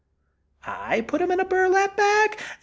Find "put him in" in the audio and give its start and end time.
1.01-1.39